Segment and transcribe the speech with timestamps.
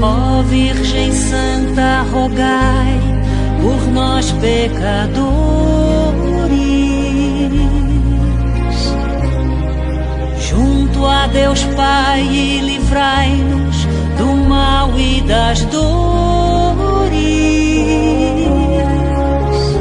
[0.00, 3.00] Ó Virgem Santa, rogai
[3.60, 5.18] por nós pecadores,
[10.48, 12.22] junto a Deus Pai
[12.62, 13.76] livrai-nos
[14.16, 16.07] do mal e das dores.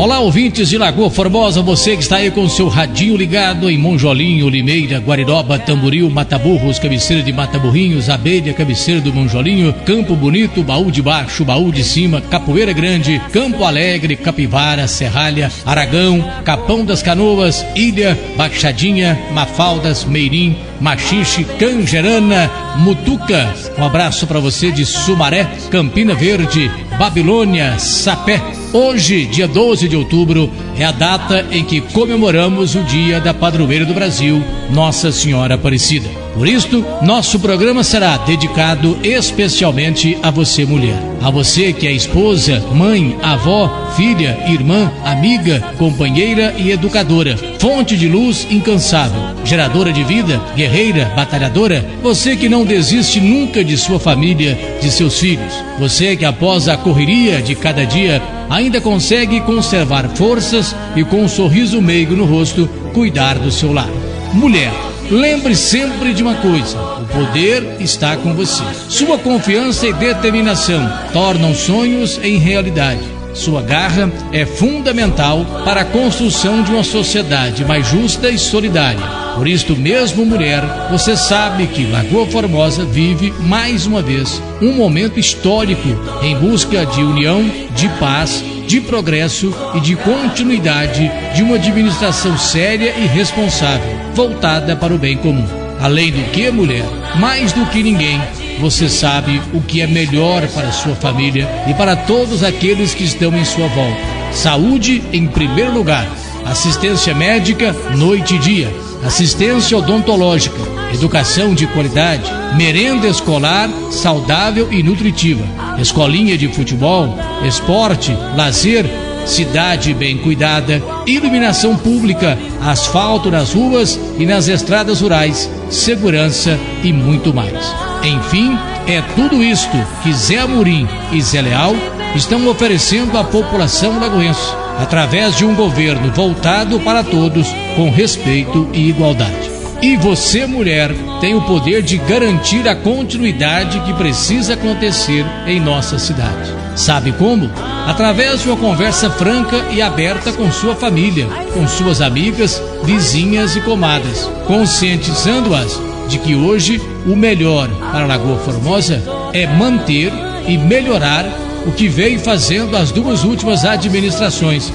[0.00, 4.48] Olá, ouvintes de Lagoa Formosa, você que está aí com seu radinho ligado em Monjolinho,
[4.48, 11.02] Limeira, Guariroba, Tamboril, Mataburros, cabeceira de Mataburrinhos, Abelha, cabeceira do Monjolinho, Campo Bonito, Baú de
[11.02, 18.18] Baixo, Baú de Cima, Capoeira Grande, Campo Alegre, Capivara, Serralha, Aragão, Capão das Canoas, Ilha,
[18.38, 23.54] Baixadinha, Mafaldas, Meirim, Machixe, Cangerana, Mutuca.
[23.78, 28.59] Um abraço para você de Sumaré, Campina Verde, Babilônia, Sapé.
[28.72, 33.84] Hoje, dia 12 de outubro, é a data em que comemoramos o Dia da Padroeira
[33.84, 36.08] do Brasil, Nossa Senhora Aparecida.
[36.34, 40.96] Por isto, nosso programa será dedicado especialmente a você, mulher.
[41.20, 47.36] A você que é esposa, mãe, avó, filha, irmã, amiga, companheira e educadora.
[47.58, 51.84] Fonte de luz incansável, geradora de vida, guerreira, batalhadora.
[52.04, 55.52] Você que não desiste nunca de sua família, de seus filhos.
[55.80, 61.28] Você que após a correria de cada dia ainda consegue conservar forças e com um
[61.28, 63.88] sorriso meigo no rosto cuidar do seu lar.
[64.34, 64.72] Mulher
[65.10, 68.62] Lembre sempre de uma coisa: o poder está com você.
[68.88, 73.02] Sua confiança e determinação tornam sonhos em realidade.
[73.34, 79.29] Sua garra é fundamental para a construção de uma sociedade mais justa e solidária.
[79.40, 85.18] Por isto mesmo, mulher, você sabe que Lagoa Formosa vive mais uma vez um momento
[85.18, 85.88] histórico
[86.22, 92.92] em busca de união, de paz de progresso e de continuidade de uma administração séria
[92.98, 95.48] e responsável, voltada para o bem comum.
[95.80, 96.84] Além do que, mulher,
[97.18, 98.20] mais do que ninguém,
[98.60, 103.34] você sabe o que é melhor para sua família e para todos aqueles que estão
[103.34, 104.02] em sua volta.
[104.34, 106.06] Saúde em primeiro lugar,
[106.44, 110.60] assistência médica noite e dia, assistência odontológica,
[110.92, 115.44] educação de qualidade, merenda escolar saudável e nutritiva,
[115.78, 118.84] escolinha de futebol, esporte, lazer,
[119.26, 127.32] cidade bem cuidada, iluminação pública, asfalto nas ruas e nas estradas rurais, segurança e muito
[127.32, 127.74] mais.
[128.02, 131.74] Enfim, é tudo isto que Zé Amorim e Zé Leal
[132.14, 137.46] estão oferecendo à população lagoense, através de um governo voltado para todos
[137.80, 139.50] com respeito e igualdade.
[139.80, 145.98] E você, mulher, tem o poder de garantir a continuidade que precisa acontecer em nossa
[145.98, 146.52] cidade.
[146.76, 147.50] Sabe como?
[147.86, 153.62] Através de uma conversa franca e aberta com sua família, com suas amigas, vizinhas e
[153.62, 159.02] comadres, conscientizando-as de que hoje o melhor para Lagoa Formosa
[159.32, 160.12] é manter
[160.46, 161.24] e melhorar
[161.66, 164.70] o que veio fazendo as duas últimas administrações,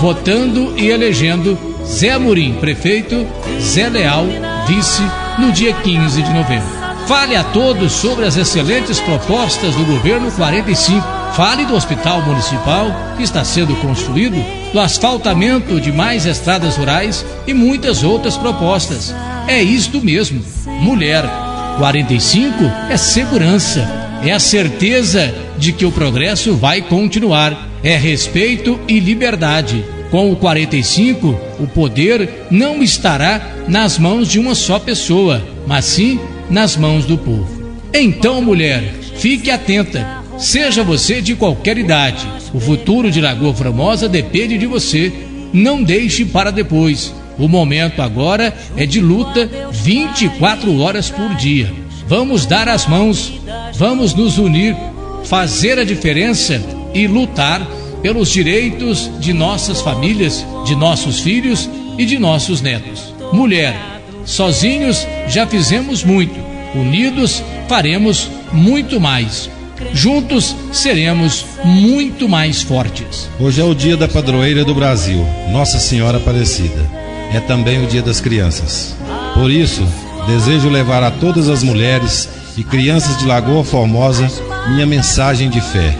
[0.00, 3.26] votando e elegendo Zé Amorim, prefeito,
[3.60, 4.26] Zé Leal,
[4.66, 5.02] vice,
[5.38, 6.68] no dia 15 de novembro.
[7.08, 11.02] Fale a todos sobre as excelentes propostas do governo 45.
[11.34, 14.36] Fale do hospital municipal que está sendo construído,
[14.72, 19.14] do asfaltamento de mais estradas rurais e muitas outras propostas.
[19.46, 20.44] É isto mesmo.
[20.66, 21.24] Mulher
[21.78, 23.88] 45 é segurança,
[24.22, 30.36] é a certeza de que o progresso vai continuar, é respeito e liberdade com o
[30.36, 37.04] 45, o poder não estará nas mãos de uma só pessoa, mas sim nas mãos
[37.04, 37.48] do povo.
[37.92, 38.82] Então, mulher,
[39.16, 40.18] fique atenta.
[40.38, 45.12] Seja você de qualquer idade, o futuro de Lagoa Formosa depende de você.
[45.52, 47.12] Não deixe para depois.
[47.38, 51.72] O momento agora é de luta 24 horas por dia.
[52.06, 53.32] Vamos dar as mãos,
[53.74, 54.74] vamos nos unir,
[55.24, 56.60] fazer a diferença
[56.94, 57.66] e lutar
[58.02, 63.12] pelos direitos de nossas famílias, de nossos filhos e de nossos netos.
[63.32, 63.76] Mulher,
[64.24, 66.38] sozinhos já fizemos muito,
[66.74, 69.50] unidos faremos muito mais.
[69.92, 73.28] Juntos seremos muito mais fortes.
[73.38, 76.84] Hoje é o dia da padroeira do Brasil, Nossa Senhora Aparecida.
[77.32, 78.96] É também o dia das crianças.
[79.34, 79.86] Por isso,
[80.26, 84.28] desejo levar a todas as mulheres e crianças de Lagoa Formosa
[84.68, 85.96] minha mensagem de fé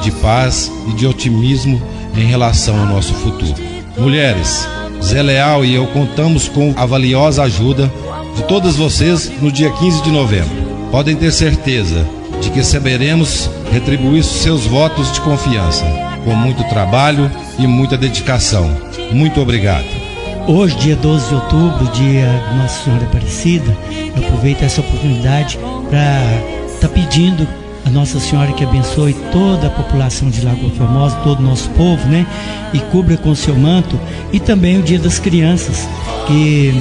[0.00, 1.80] de paz e de otimismo
[2.16, 3.54] em relação ao nosso futuro.
[3.96, 4.66] Mulheres,
[5.02, 7.90] Zé Leal e eu contamos com a valiosa ajuda
[8.34, 10.68] de todas vocês no dia 15 de novembro.
[10.90, 12.06] Podem ter certeza
[12.40, 15.84] de que saberemos retribuir seus votos de confiança,
[16.24, 18.70] com muito trabalho e muita dedicação.
[19.12, 19.86] Muito obrigado.
[20.46, 23.76] Hoje, dia 12 de outubro, dia de Nossa Senhora Aparecida,
[24.16, 25.58] eu aproveito essa oportunidade
[25.90, 26.22] para
[26.66, 27.46] estar tá pedindo
[27.84, 32.06] a Nossa Senhora que abençoe toda a população de Lagoa Formosa, todo o nosso povo,
[32.08, 32.26] né?
[32.72, 33.98] E cubra com seu manto.
[34.32, 35.88] E também o Dia das Crianças,
[36.26, 36.74] que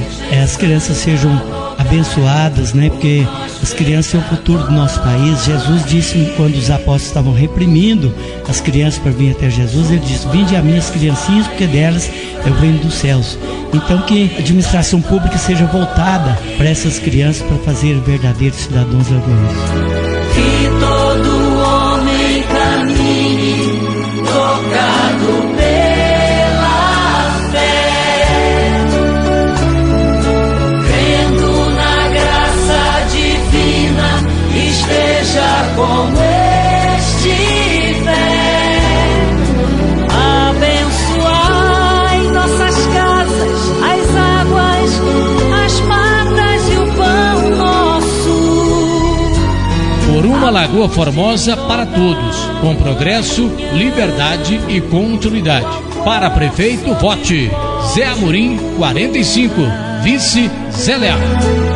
[0.44, 1.32] as crianças sejam
[1.78, 2.90] abençoadas, né?
[2.90, 3.26] Porque
[3.62, 5.46] as crianças são o futuro do nosso país.
[5.46, 8.14] Jesus disse quando os apóstolos estavam reprimindo
[8.48, 12.10] as crianças para vir até Jesus, ele disse: "Vinde a minhas criancinhas, porque delas
[12.46, 13.38] é o reino dos céus".
[13.74, 20.07] Então que a administração pública seja voltada para essas crianças para fazer verdadeiros cidadãos lagoenses.
[20.38, 21.27] Que todo
[50.58, 55.68] Lagoa Formosa para todos, com progresso, liberdade e continuidade.
[56.04, 57.52] Para prefeito, vote
[57.94, 59.54] Zé Amorim 45,
[60.02, 61.67] vice Zé Leal.